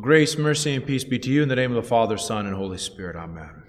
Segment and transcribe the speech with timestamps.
[0.00, 2.56] Grace, mercy, and peace be to you in the name of the Father, Son, and
[2.56, 3.14] Holy Spirit.
[3.14, 3.62] Amen.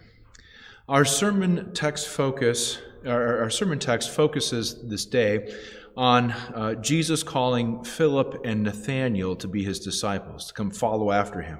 [0.87, 5.53] Our sermon text focus, our, sermon text focuses this day
[5.97, 11.41] on uh, Jesus calling Philip and Nathanael to be his disciples, to come follow after
[11.41, 11.59] him.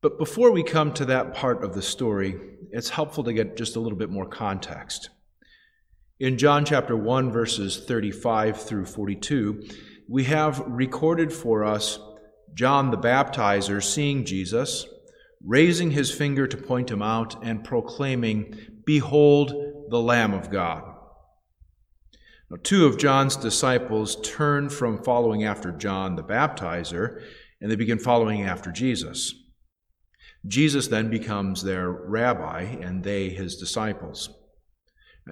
[0.00, 2.40] But before we come to that part of the story,
[2.70, 5.10] it's helpful to get just a little bit more context.
[6.18, 9.64] In John chapter 1, verses 35 through 42,
[10.08, 11.98] we have recorded for us
[12.54, 14.86] John the Baptizer seeing Jesus,
[15.44, 19.52] raising his finger to point him out, and proclaiming, Behold
[19.90, 20.84] the Lamb of God.
[22.50, 27.22] Now, two of John's disciples turn from following after John the Baptizer
[27.60, 29.34] and they begin following after Jesus.
[30.46, 34.28] Jesus then becomes their rabbi and they his disciples.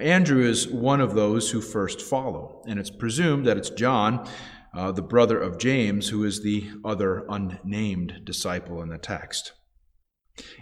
[0.00, 4.26] Andrew is one of those who first follow, and it's presumed that it's John
[4.74, 9.52] uh, the brother of James, who is the other unnamed disciple in the text.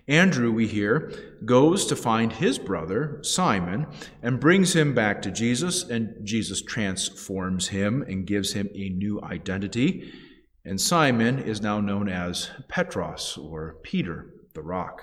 [0.08, 1.12] Andrew, we hear,
[1.44, 3.86] goes to find his brother, Simon,
[4.20, 9.20] and brings him back to Jesus, and Jesus transforms him and gives him a new
[9.22, 10.12] identity.
[10.64, 15.02] And Simon is now known as Petros, or Peter, the rock.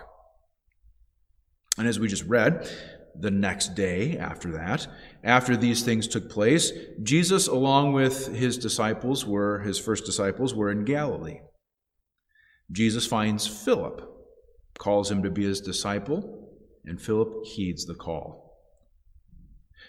[1.78, 2.70] And as we just read,
[3.20, 4.88] the next day after that,
[5.24, 10.72] after these things took place, Jesus, along with his disciples, were his first disciples, were
[10.72, 11.40] in Galilee.
[12.72, 14.02] Jesus finds Philip,
[14.78, 16.50] calls him to be his disciple,
[16.86, 18.48] and Philip heeds the call.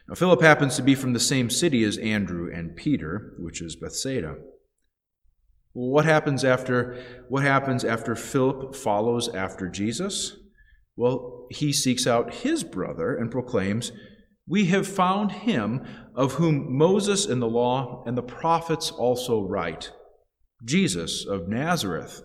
[0.08, 3.76] Now, Philip happens to be from the same city as Andrew and Peter, which is
[3.76, 4.36] Bethsaida.
[5.74, 10.36] Well, what happens after what happens after Philip follows after Jesus?
[10.98, 13.92] Well, he seeks out his brother and proclaims,
[14.48, 19.92] We have found him of whom Moses in the law and the prophets also write,
[20.64, 22.20] Jesus of Nazareth,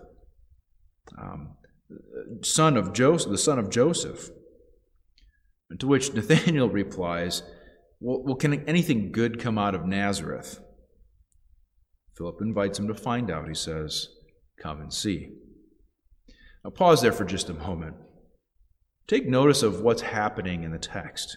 [1.16, 1.54] um,
[2.42, 4.28] son of Joseph, the son of Joseph.
[5.70, 7.44] And to which Nathanael replies,
[8.00, 10.58] well, well, can anything good come out of Nazareth?
[12.16, 13.46] Philip invites him to find out.
[13.46, 14.08] He says,
[14.60, 15.30] Come and see.
[16.64, 17.94] Now, pause there for just a moment.
[19.06, 21.36] Take notice of what's happening in the text.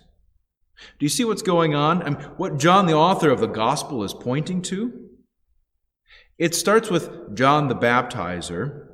[0.99, 2.03] Do you see what's going on?
[2.03, 5.09] I mean, what John, the author of the gospel, is pointing to?
[6.37, 8.87] It starts with John the baptizer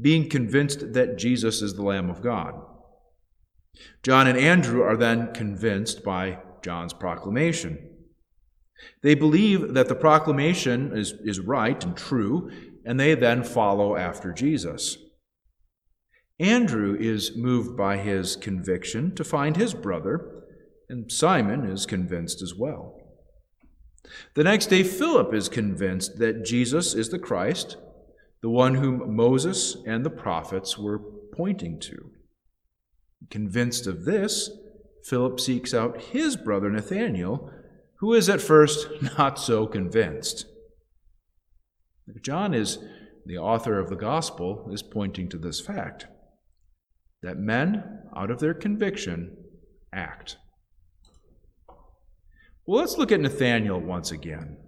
[0.00, 2.54] being convinced that Jesus is the Lamb of God.
[4.02, 7.78] John and Andrew are then convinced by John's proclamation.
[9.02, 12.50] They believe that the proclamation is, is right and true,
[12.84, 14.98] and they then follow after Jesus.
[16.38, 20.44] Andrew is moved by his conviction to find his brother,
[20.88, 23.00] and Simon is convinced as well.
[24.34, 27.78] The next day, Philip is convinced that Jesus is the Christ,
[28.42, 31.00] the one whom Moses and the prophets were
[31.32, 32.10] pointing to.
[33.30, 34.50] Convinced of this,
[35.04, 37.50] Philip seeks out his brother Nathanael,
[38.00, 38.88] who is at first
[39.18, 40.44] not so convinced.
[42.20, 42.78] John is
[43.24, 46.06] the author of the gospel is pointing to this fact
[47.26, 47.82] that men,
[48.16, 49.36] out of their conviction,
[49.92, 50.36] act.
[52.64, 54.58] Well, let's look at Nathanael once again.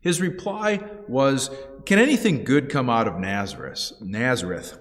[0.00, 1.50] His reply was,
[1.84, 3.92] Can anything good come out of Nazareth?
[4.00, 4.78] Nazareth.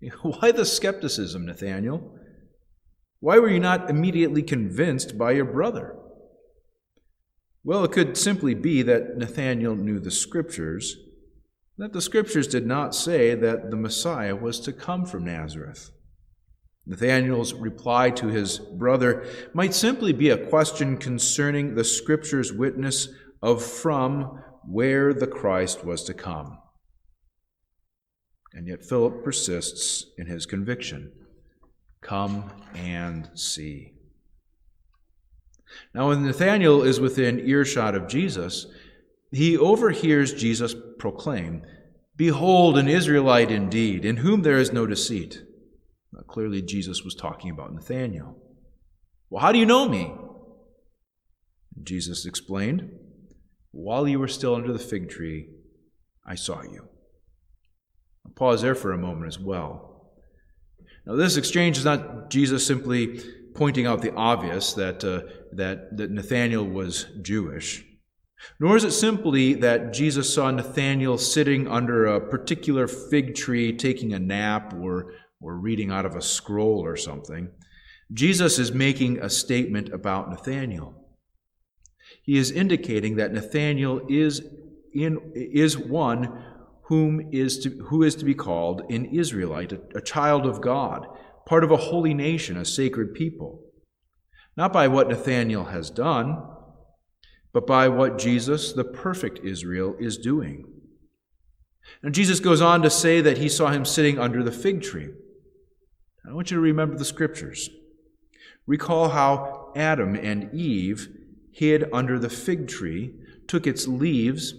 [0.22, 2.18] Why the skepticism, Nathanael?
[3.20, 5.96] Why were you not immediately convinced by your brother?
[7.62, 10.96] Well, it could simply be that Nathanael knew the scriptures
[11.82, 15.90] that the scriptures did not say that the Messiah was to come from Nazareth.
[16.86, 23.08] Nathanael's reply to his brother might simply be a question concerning the scripture's witness
[23.42, 26.56] of from where the Christ was to come.
[28.52, 31.10] And yet Philip persists in his conviction
[32.00, 33.94] come and see.
[35.96, 38.66] Now, when Nathanael is within earshot of Jesus,
[39.32, 41.62] he overhears Jesus proclaim,
[42.16, 45.42] Behold, an Israelite indeed, in whom there is no deceit.
[46.12, 48.36] Now, clearly, Jesus was talking about Nathanael.
[49.30, 50.12] Well, how do you know me?
[51.82, 52.90] Jesus explained,
[53.70, 55.48] While you were still under the fig tree,
[56.26, 56.88] I saw you.
[58.26, 60.12] I'll pause there for a moment as well.
[61.06, 63.20] Now, this exchange is not Jesus simply
[63.54, 65.22] pointing out the obvious that, uh,
[65.52, 67.84] that, that Nathanael was Jewish.
[68.58, 74.12] Nor is it simply that Jesus saw Nathanael sitting under a particular fig tree taking
[74.12, 77.50] a nap or, or reading out of a scroll or something.
[78.12, 80.94] Jesus is making a statement about Nathanael.
[82.22, 84.42] He is indicating that Nathanael is,
[84.94, 86.44] in, is one
[86.84, 91.06] whom is to, who is to be called an Israelite, a, a child of God,
[91.46, 93.60] part of a holy nation, a sacred people.
[94.56, 96.46] Not by what Nathanael has done,
[97.52, 100.64] but by what Jesus, the perfect Israel, is doing.
[102.02, 105.08] And Jesus goes on to say that he saw him sitting under the fig tree.
[106.28, 107.68] I want you to remember the scriptures.
[108.66, 111.08] Recall how Adam and Eve
[111.50, 113.14] hid under the fig tree,
[113.46, 114.54] took its leaves,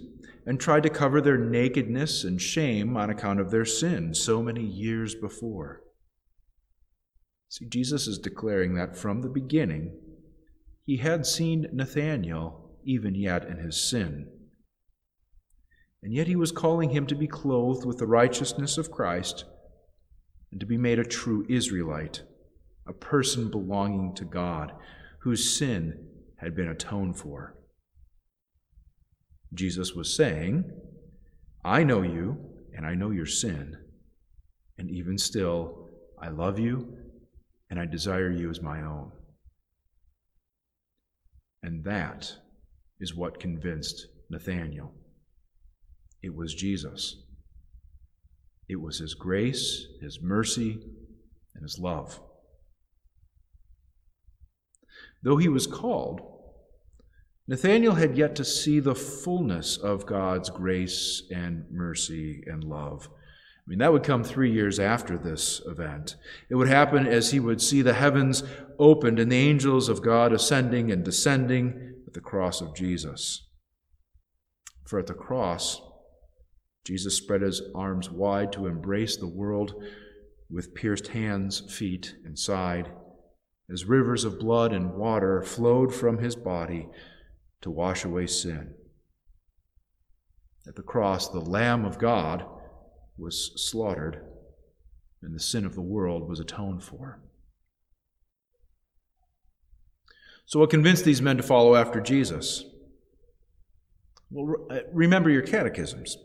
[0.46, 4.62] and tried to cover their nakedness and shame on account of their sin so many
[4.62, 5.82] years before.
[7.48, 9.96] See, Jesus is declaring that from the beginning,
[10.84, 14.28] he had seen Nathanael even yet in his sin.
[16.02, 19.44] And yet he was calling him to be clothed with the righteousness of Christ
[20.52, 22.22] and to be made a true Israelite,
[22.86, 24.72] a person belonging to God,
[25.20, 27.56] whose sin had been atoned for.
[29.54, 30.70] Jesus was saying,
[31.64, 32.36] I know you,
[32.76, 33.76] and I know your sin,
[34.76, 35.88] and even still,
[36.20, 36.98] I love you,
[37.70, 39.10] and I desire you as my own.
[41.62, 42.30] And that
[43.04, 44.94] is what convinced Nathanael.
[46.22, 47.22] It was Jesus.
[48.66, 50.80] It was His grace, His mercy,
[51.54, 52.18] and His love.
[55.22, 56.22] Though he was called,
[57.46, 63.10] Nathanael had yet to see the fullness of God's grace and mercy and love.
[63.12, 66.16] I mean, that would come three years after this event.
[66.48, 68.44] It would happen as he would see the heavens
[68.78, 73.46] opened and the angels of God ascending and descending at the cross of Jesus.
[74.86, 75.80] For at the cross,
[76.84, 79.82] Jesus spread his arms wide to embrace the world
[80.50, 82.90] with pierced hands, feet, and side,
[83.72, 86.86] as rivers of blood and water flowed from his body
[87.62, 88.74] to wash away sin.
[90.66, 92.44] At the cross, the Lamb of God
[93.16, 94.20] was slaughtered,
[95.22, 97.20] and the sin of the world was atoned for.
[100.46, 102.64] So, what convinced these men to follow after Jesus?
[104.30, 106.16] Well, uh, remember your catechisms.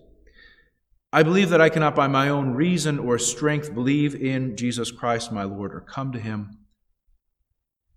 [1.11, 5.31] I believe that I cannot by my own reason or strength believe in Jesus Christ
[5.31, 6.59] my Lord or come to him.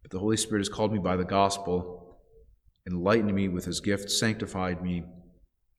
[0.03, 2.21] But the Holy Spirit has called me by the gospel,
[2.87, 5.05] enlightened me with his gift, sanctified me,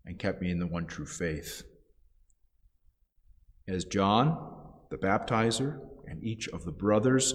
[0.06, 1.64] and kept me in the one true faith.
[3.68, 4.54] As John,
[4.92, 7.34] the baptizer, and each of the brothers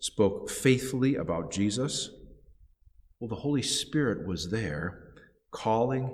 [0.00, 2.10] spoke faithfully about Jesus,
[3.20, 5.14] well, the Holy Spirit was there,
[5.50, 6.10] calling,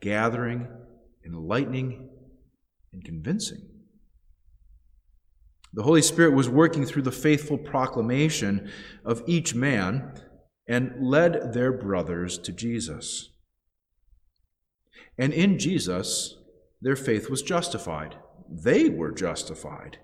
[0.00, 0.68] gathering,
[1.24, 2.08] enlightening,
[2.92, 3.68] and convincing.
[5.74, 8.70] The Holy Spirit was working through the faithful proclamation
[9.04, 10.14] of each man
[10.66, 13.30] and led their brothers to Jesus.
[15.18, 16.36] And in Jesus,
[16.80, 18.16] their faith was justified.
[18.50, 19.98] They were justified,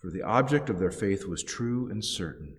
[0.00, 2.56] for the object of their faith was true and certain.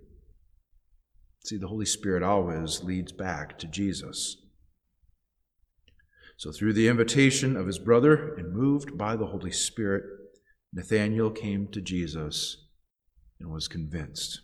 [1.43, 4.37] See, the Holy Spirit always leads back to Jesus.
[6.37, 10.03] So, through the invitation of his brother and moved by the Holy Spirit,
[10.73, 12.65] Nathanael came to Jesus
[13.39, 14.41] and was convinced.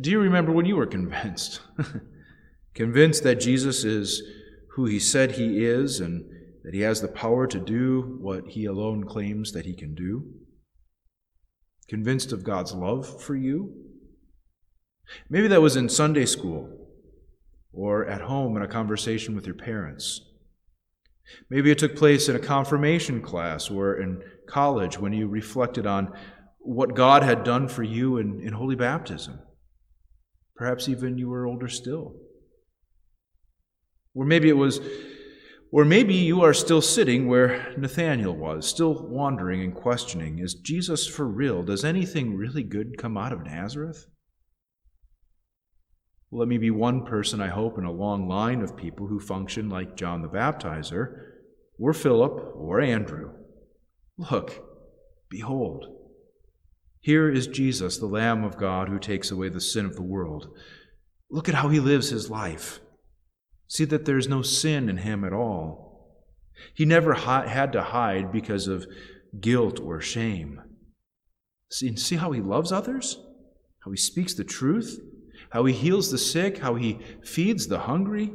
[0.00, 1.60] Do you remember when you were convinced?
[2.74, 4.22] convinced that Jesus is
[4.70, 6.24] who he said he is and
[6.64, 10.24] that he has the power to do what he alone claims that he can do?
[11.92, 13.70] Convinced of God's love for you?
[15.28, 16.88] Maybe that was in Sunday school
[17.70, 20.22] or at home in a conversation with your parents.
[21.50, 26.16] Maybe it took place in a confirmation class or in college when you reflected on
[26.60, 29.40] what God had done for you in, in holy baptism.
[30.56, 32.14] Perhaps even you were older still.
[34.14, 34.80] Or maybe it was,
[35.72, 41.08] or maybe you are still sitting where Nathanael was, still wondering and questioning Is Jesus
[41.08, 41.64] for real?
[41.64, 44.06] Does anything really good come out of Nazareth?
[46.34, 49.68] let me be one person, I hope, in a long line of people who function
[49.68, 51.14] like John the Baptizer,
[51.78, 53.32] or Philip, or Andrew.
[54.16, 54.64] Look,
[55.28, 55.84] behold,
[57.00, 60.48] here is Jesus, the Lamb of God, who takes away the sin of the world.
[61.30, 62.80] Look at how he lives his life.
[63.68, 66.22] See that there's no sin in him at all.
[66.74, 68.86] He never had to hide because of
[69.40, 70.60] guilt or shame.
[71.70, 73.18] See, see how he loves others?
[73.80, 75.00] How he speaks the truth?
[75.52, 78.32] how he heals the sick, how he feeds the hungry.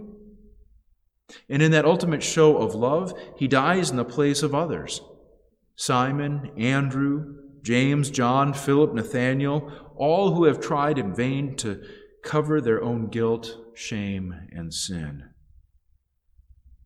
[1.50, 5.01] And in that ultimate show of love, he dies in the place of others
[5.75, 11.84] Simon, Andrew, James, John, Philip, Nathanael, all who have tried in vain to
[12.27, 15.24] cover their own guilt, shame, and sin.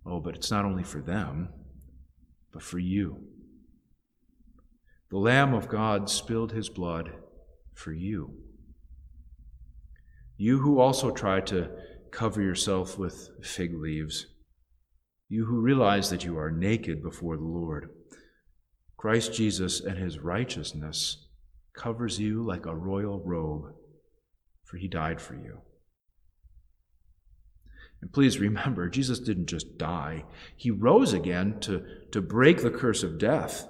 [0.06, 1.50] Oh, but it's not only for them,
[2.54, 3.24] but for you.
[5.10, 7.14] The Lamb of God spilled his blood
[7.74, 8.36] for you.
[10.38, 11.72] You who also try to
[12.12, 14.28] cover yourself with fig leaves,
[15.28, 17.90] you who realize that you are naked before the Lord.
[18.96, 21.26] Christ Jesus and his righteousness
[21.74, 23.74] covers you like a royal robe,
[24.72, 25.60] for he died for you.
[28.02, 30.24] And please remember, Jesus didn't just die,
[30.56, 33.68] he rose again to, to break the curse of death.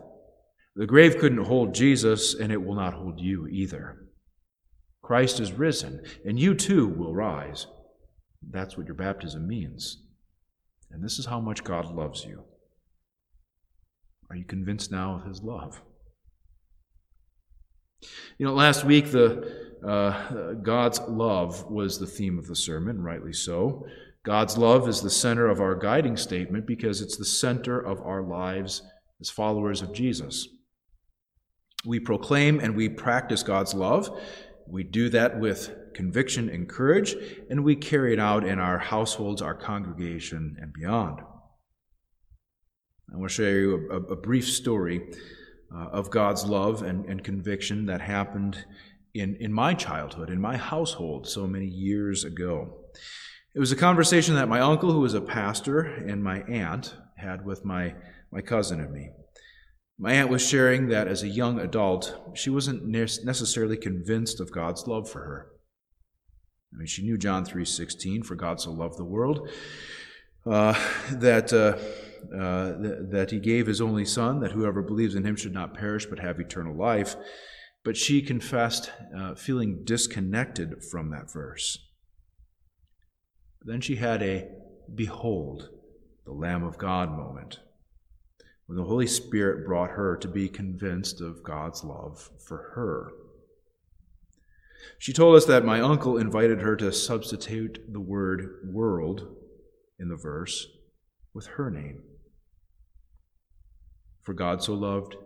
[0.76, 3.98] The grave couldn't hold Jesus, and it will not hold you either.
[5.02, 7.66] Christ is risen, and you too will rise.
[8.48, 10.04] That's what your baptism means.
[10.92, 12.44] And this is how much God loves you.
[14.30, 15.82] Are you convinced now of his love?
[18.38, 23.34] You know, last week, the uh, God's love was the theme of the sermon, rightly
[23.34, 23.86] so.
[24.24, 28.22] God's love is the center of our guiding statement because it's the center of our
[28.22, 28.84] lives
[29.20, 30.48] as followers of Jesus.
[31.86, 34.22] We proclaim and we practice God's love.
[34.68, 37.16] We do that with conviction and courage,
[37.50, 41.20] and we carry it out in our households, our congregation, and beyond.
[43.12, 45.02] I want to share you a, a brief story
[45.76, 48.66] uh, of God's love and, and conviction that happened
[49.14, 52.78] in, in my childhood, in my household, so many years ago.
[53.54, 57.46] It was a conversation that my uncle, who was a pastor, and my aunt had
[57.46, 57.96] with my,
[58.32, 59.10] my cousin and me.
[60.00, 64.88] My aunt was sharing that as a young adult, she wasn't necessarily convinced of God's
[64.88, 65.48] love for her.
[66.74, 69.50] I mean, she knew John 3.16, for God so loved the world,
[70.46, 70.74] uh,
[71.12, 71.78] that, uh,
[72.36, 75.74] uh, th- that he gave his only son, that whoever believes in him should not
[75.74, 77.16] perish but have eternal life.
[77.84, 81.80] But she confessed uh, feeling disconnected from that verse.
[83.64, 84.48] Then she had a
[84.94, 85.70] behold,
[86.26, 87.60] the Lamb of God moment
[88.72, 93.12] when the Holy Spirit brought her to be convinced of God's love for her.
[94.98, 99.28] She told us that my uncle invited her to substitute the word world
[100.00, 100.68] in the verse
[101.34, 102.02] with her name.
[104.24, 105.18] For God so loved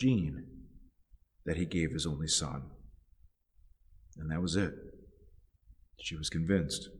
[0.00, 0.44] Jean
[1.48, 2.62] that he gave his only son.
[4.18, 4.74] And that was it.
[5.98, 6.90] She was convinced.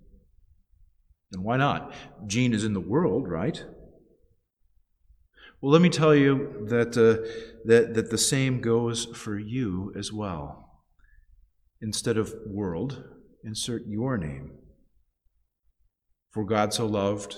[1.33, 1.93] And why not?
[2.27, 3.63] Jean is in the world, right?
[5.61, 7.29] Well, let me tell you that, uh,
[7.67, 10.83] that, that the same goes for you as well.
[11.83, 13.05] Instead of world,
[13.45, 14.53] insert your name.
[16.31, 17.37] For God so loved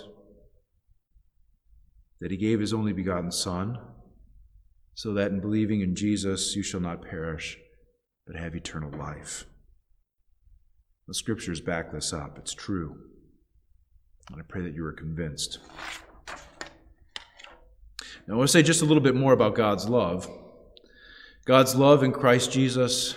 [2.20, 3.78] that he gave his only begotten Son,
[4.94, 7.58] so that in believing in Jesus you shall not perish,
[8.26, 9.46] but have eternal life.
[11.08, 12.38] The scriptures back this up.
[12.38, 12.96] It's true.
[14.30, 15.58] And I pray that you are convinced.
[18.26, 20.30] Now, I want to say just a little bit more about God's love.
[21.46, 23.16] God's love in Christ Jesus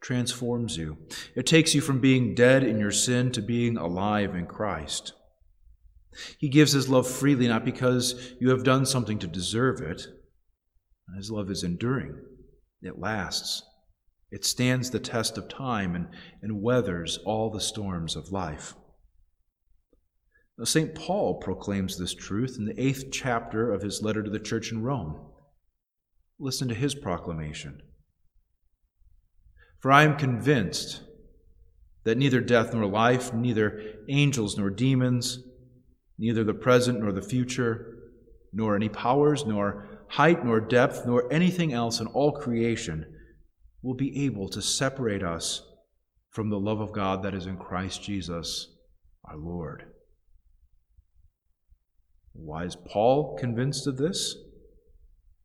[0.00, 0.96] transforms you.
[1.34, 5.12] It takes you from being dead in your sin to being alive in Christ.
[6.38, 10.06] He gives his love freely, not because you have done something to deserve it.
[11.14, 12.20] His love is enduring,
[12.82, 13.62] it lasts,
[14.30, 16.08] it stands the test of time and,
[16.42, 18.74] and weathers all the storms of life.
[20.58, 20.94] Now, St.
[20.94, 24.82] Paul proclaims this truth in the eighth chapter of his letter to the church in
[24.82, 25.20] Rome.
[26.38, 27.82] Listen to his proclamation.
[29.80, 31.02] For I am convinced
[32.04, 35.38] that neither death nor life, neither angels nor demons,
[36.18, 37.98] neither the present nor the future,
[38.52, 43.06] nor any powers, nor height, nor depth, nor anything else in all creation
[43.82, 45.62] will be able to separate us
[46.30, 48.68] from the love of God that is in Christ Jesus
[49.24, 49.84] our Lord.
[52.32, 54.36] Why is Paul convinced of this?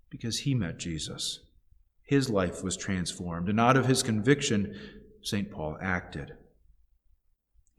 [0.10, 1.40] Because he met Jesus.
[2.04, 4.78] His life was transformed, and out of his conviction,
[5.24, 5.50] St.
[5.50, 6.34] Paul acted.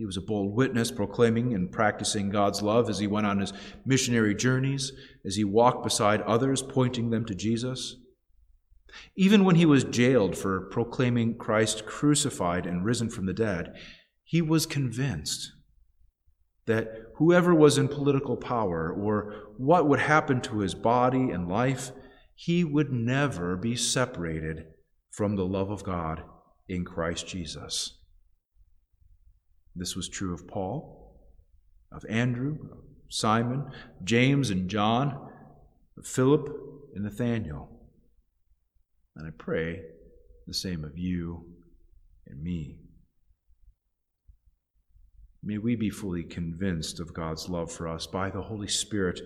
[0.02, 3.52] He was a bold witness, proclaiming and practicing God's love as he went on his
[3.86, 4.90] missionary journeys,
[5.24, 7.98] as he walked beside others, pointing them to Jesus.
[9.14, 13.76] Even when he was jailed for proclaiming Christ crucified and risen from the dead,
[14.24, 15.52] he was convinced
[16.66, 21.92] that whoever was in political power or what would happen to his body and life,
[22.34, 24.66] he would never be separated
[25.12, 26.24] from the love of God
[26.68, 28.01] in Christ Jesus.
[29.74, 31.18] This was true of Paul,
[31.90, 32.58] of Andrew,
[33.08, 33.70] Simon,
[34.04, 35.30] James, and John,
[35.96, 36.48] of Philip
[36.94, 37.68] and Nathanael.
[39.16, 39.82] And I pray
[40.46, 41.44] the same of you
[42.26, 42.78] and me.
[45.42, 49.20] May we be fully convinced of God's love for us by the Holy Spirit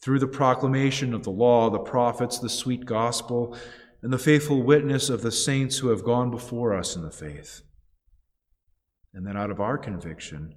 [0.00, 3.56] through the proclamation of the law, the prophets, the sweet gospel,
[4.02, 7.62] and the faithful witness of the saints who have gone before us in the faith.
[9.16, 10.54] And then out of our conviction,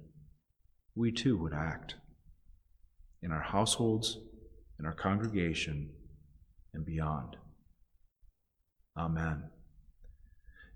[0.94, 1.94] we too would act
[3.22, 4.18] in our households,
[4.78, 5.88] in our congregation,
[6.74, 7.36] and beyond.
[8.98, 9.44] Amen.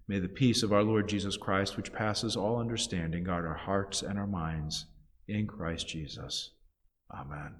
[0.09, 4.01] May the peace of our Lord Jesus Christ, which passes all understanding, guard our hearts
[4.01, 4.87] and our minds
[5.29, 6.53] in Christ Jesus.
[7.13, 7.53] Amen.